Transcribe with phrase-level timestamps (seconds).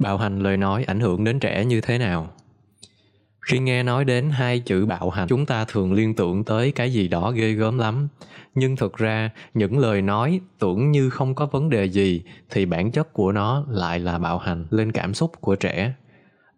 [0.00, 2.28] Bạo hành lời nói ảnh hưởng đến trẻ như thế nào?
[3.40, 6.92] Khi nghe nói đến hai chữ bạo hành, chúng ta thường liên tưởng tới cái
[6.92, 8.08] gì đó ghê gớm lắm.
[8.54, 12.90] Nhưng thực ra, những lời nói tưởng như không có vấn đề gì thì bản
[12.90, 15.92] chất của nó lại là bạo hành lên cảm xúc của trẻ.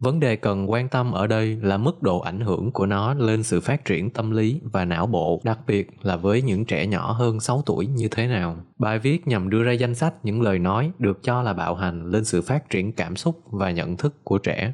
[0.02, 3.42] Vấn đề cần quan tâm ở đây là mức độ ảnh hưởng của nó lên
[3.42, 7.12] sự phát triển tâm lý và não bộ, đặc biệt là với những trẻ nhỏ
[7.12, 8.56] hơn 6 tuổi như thế nào.
[8.78, 12.06] Bài viết nhằm đưa ra danh sách những lời nói được cho là bạo hành
[12.06, 14.72] lên sự phát triển cảm xúc và nhận thức của trẻ.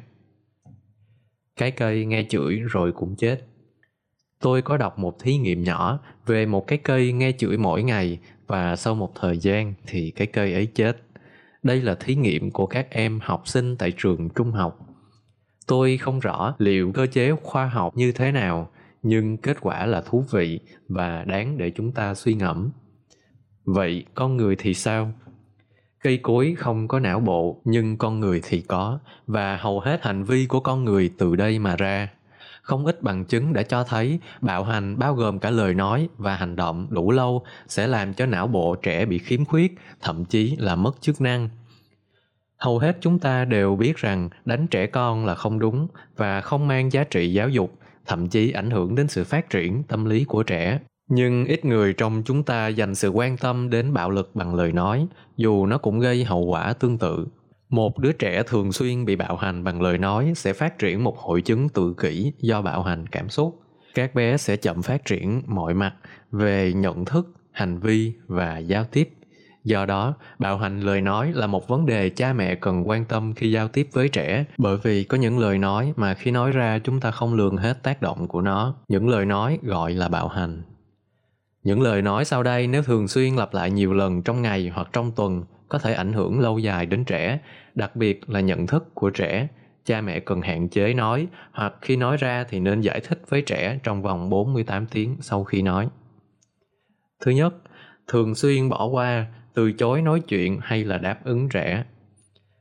[1.55, 3.47] Cái cây nghe chửi rồi cũng chết.
[4.39, 8.19] Tôi có đọc một thí nghiệm nhỏ về một cái cây nghe chửi mỗi ngày
[8.47, 10.97] và sau một thời gian thì cái cây ấy chết.
[11.63, 14.88] Đây là thí nghiệm của các em học sinh tại trường trung học
[15.69, 18.69] Tôi không rõ liệu cơ chế khoa học như thế nào,
[19.03, 22.69] nhưng kết quả là thú vị và đáng để chúng ta suy ngẫm.
[23.65, 25.11] Vậy con người thì sao?
[26.03, 30.23] Cây cối không có não bộ nhưng con người thì có và hầu hết hành
[30.23, 32.09] vi của con người từ đây mà ra.
[32.61, 36.35] Không ít bằng chứng đã cho thấy bạo hành bao gồm cả lời nói và
[36.35, 40.55] hành động đủ lâu sẽ làm cho não bộ trẻ bị khiếm khuyết, thậm chí
[40.59, 41.49] là mất chức năng
[42.59, 46.67] hầu hết chúng ta đều biết rằng đánh trẻ con là không đúng và không
[46.67, 47.73] mang giá trị giáo dục,
[48.05, 50.79] thậm chí ảnh hưởng đến sự phát triển tâm lý của trẻ.
[51.09, 54.71] Nhưng ít người trong chúng ta dành sự quan tâm đến bạo lực bằng lời
[54.71, 55.07] nói,
[55.37, 57.27] dù nó cũng gây hậu quả tương tự.
[57.69, 61.17] Một đứa trẻ thường xuyên bị bạo hành bằng lời nói sẽ phát triển một
[61.17, 63.61] hội chứng tự kỷ do bạo hành cảm xúc.
[63.93, 65.93] Các bé sẽ chậm phát triển mọi mặt
[66.31, 69.09] về nhận thức, hành vi và giao tiếp.
[69.63, 73.33] Do đó, bạo hành lời nói là một vấn đề cha mẹ cần quan tâm
[73.33, 76.79] khi giao tiếp với trẻ, bởi vì có những lời nói mà khi nói ra
[76.83, 78.75] chúng ta không lường hết tác động của nó.
[78.87, 80.61] Những lời nói gọi là bạo hành.
[81.63, 84.89] Những lời nói sau đây nếu thường xuyên lặp lại nhiều lần trong ngày hoặc
[84.93, 87.39] trong tuần có thể ảnh hưởng lâu dài đến trẻ,
[87.75, 89.47] đặc biệt là nhận thức của trẻ.
[89.85, 93.41] Cha mẹ cần hạn chế nói hoặc khi nói ra thì nên giải thích với
[93.41, 95.89] trẻ trong vòng 48 tiếng sau khi nói.
[97.25, 97.53] Thứ nhất,
[98.07, 101.83] thường xuyên bỏ qua từ chối nói chuyện hay là đáp ứng trẻ.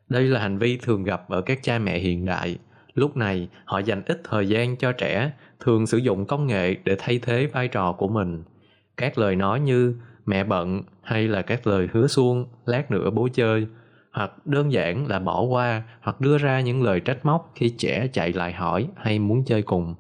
[0.09, 2.59] Đây là hành vi thường gặp ở các cha mẹ hiện đại.
[2.95, 6.97] Lúc này, họ dành ít thời gian cho trẻ, thường sử dụng công nghệ để
[6.99, 8.43] thay thế vai trò của mình.
[8.97, 9.95] Các lời nói như
[10.27, 13.67] mẹ bận hay là các lời hứa suông, lát nữa bố chơi,
[14.13, 18.09] hoặc đơn giản là bỏ qua hoặc đưa ra những lời trách móc khi trẻ
[18.13, 19.95] chạy lại hỏi hay muốn chơi cùng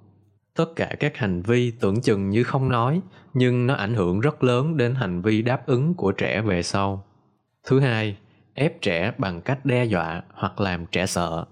[0.58, 3.00] tất cả các hành vi tưởng chừng như không nói,
[3.34, 7.04] nhưng nó ảnh hưởng rất lớn đến hành vi đáp ứng của trẻ về sau.
[7.66, 8.16] Thứ hai,
[8.54, 11.44] ép trẻ bằng cách đe dọa hoặc làm trẻ sợ.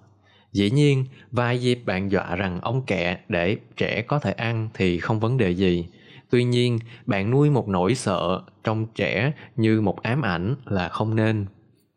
[0.53, 4.99] Dĩ nhiên, vài dịp bạn dọa rằng ông kẹ để trẻ có thể ăn thì
[4.99, 5.88] không vấn đề gì.
[6.31, 11.17] Tuy nhiên, bạn nuôi một nỗi sợ trong trẻ như một ám ảnh là không
[11.17, 11.47] nên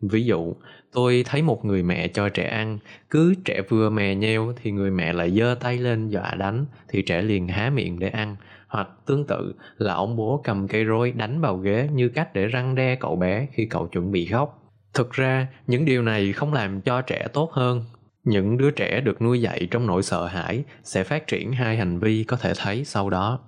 [0.01, 0.53] ví dụ,
[0.91, 2.79] tôi thấy một người mẹ cho trẻ ăn,
[3.09, 7.01] cứ trẻ vừa mè nheo thì người mẹ lại giơ tay lên dọa đánh, thì
[7.01, 8.35] trẻ liền há miệng để ăn.
[8.67, 12.47] Hoặc tương tự, là ông bố cầm cây roi đánh vào ghế như cách để
[12.47, 14.63] răng đe cậu bé khi cậu chuẩn bị khóc.
[14.93, 17.83] Thực ra, những điều này không làm cho trẻ tốt hơn.
[18.23, 21.99] Những đứa trẻ được nuôi dạy trong nỗi sợ hãi sẽ phát triển hai hành
[21.99, 23.39] vi có thể thấy sau đó.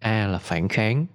[0.00, 1.06] A là phản kháng,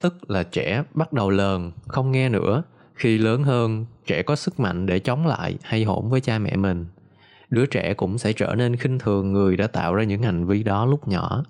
[0.00, 2.62] tức là trẻ bắt đầu lờn, không nghe nữa
[2.98, 6.56] khi lớn hơn, trẻ có sức mạnh để chống lại hay hỗn với cha mẹ
[6.56, 6.86] mình.
[7.50, 10.62] Đứa trẻ cũng sẽ trở nên khinh thường người đã tạo ra những hành vi
[10.62, 11.44] đó lúc nhỏ.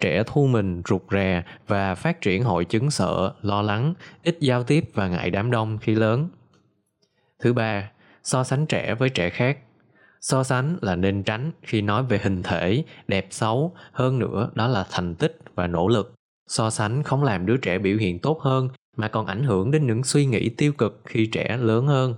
[0.00, 4.62] Trẻ thu mình, rụt rè và phát triển hội chứng sợ, lo lắng, ít giao
[4.64, 6.28] tiếp và ngại đám đông khi lớn.
[7.42, 7.90] Thứ ba,
[8.22, 9.58] so sánh trẻ với trẻ khác.
[10.20, 13.72] So sánh là nên tránh khi nói về hình thể, đẹp xấu.
[13.92, 16.14] Hơn nữa, đó là thành tích và nỗ lực.
[16.48, 18.68] So sánh không làm đứa trẻ biểu hiện tốt hơn
[19.00, 22.14] mà còn ảnh hưởng đến những suy nghĩ tiêu cực khi trẻ lớn hơn.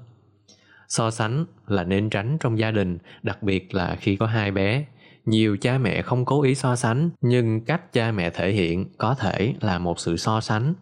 [0.88, 4.84] So sánh là nên tránh trong gia đình, đặc biệt là khi có hai bé.
[5.24, 9.14] Nhiều cha mẹ không cố ý so sánh, nhưng cách cha mẹ thể hiện có
[9.14, 10.74] thể là một sự so sánh.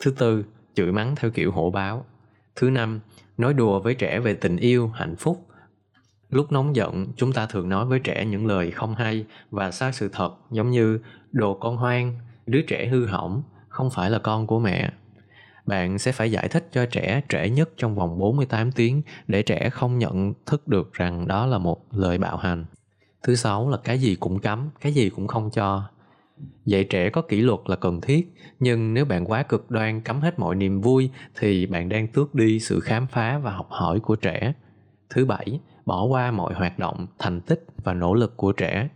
[0.00, 0.44] Thứ tư,
[0.74, 2.04] chửi mắng theo kiểu hổ báo.
[2.56, 3.00] Thứ năm,
[3.38, 5.46] nói đùa với trẻ về tình yêu, hạnh phúc.
[6.28, 9.92] Lúc nóng giận, chúng ta thường nói với trẻ những lời không hay và sai
[9.92, 10.98] sự thật, giống như
[11.32, 14.92] đồ con hoang, đứa trẻ hư hỏng, không phải là con của mẹ.
[15.66, 19.70] Bạn sẽ phải giải thích cho trẻ trễ nhất trong vòng 48 tiếng để trẻ
[19.70, 22.64] không nhận thức được rằng đó là một lời bạo hành.
[23.22, 25.82] Thứ sáu là cái gì cũng cấm, cái gì cũng không cho.
[26.64, 30.20] Dạy trẻ có kỷ luật là cần thiết, nhưng nếu bạn quá cực đoan cấm
[30.20, 34.00] hết mọi niềm vui thì bạn đang tước đi sự khám phá và học hỏi
[34.00, 34.52] của trẻ.
[35.10, 38.88] Thứ bảy, bỏ qua mọi hoạt động, thành tích và nỗ lực của trẻ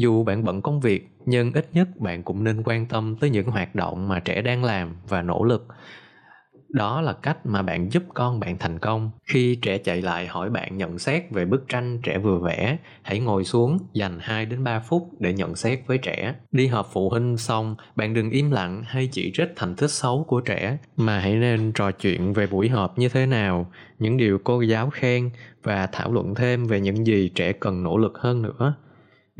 [0.00, 3.46] dù bạn bận công việc nhưng ít nhất bạn cũng nên quan tâm tới những
[3.46, 5.66] hoạt động mà trẻ đang làm và nỗ lực.
[6.72, 9.10] Đó là cách mà bạn giúp con bạn thành công.
[9.24, 13.20] Khi trẻ chạy lại hỏi bạn nhận xét về bức tranh trẻ vừa vẽ, hãy
[13.20, 16.34] ngồi xuống dành 2 đến 3 phút để nhận xét với trẻ.
[16.52, 20.24] Đi họp phụ huynh xong, bạn đừng im lặng hay chỉ trích thành tích xấu
[20.28, 24.38] của trẻ, mà hãy nên trò chuyện về buổi họp như thế nào, những điều
[24.44, 25.30] cô giáo khen
[25.62, 28.74] và thảo luận thêm về những gì trẻ cần nỗ lực hơn nữa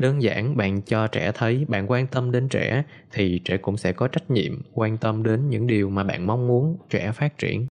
[0.01, 3.91] đơn giản, bạn cho trẻ thấy, bạn quan tâm đến trẻ, thì trẻ cũng sẽ
[3.91, 7.67] có trách nhiệm quan tâm đến những điều mà bạn mong muốn trẻ phát triển.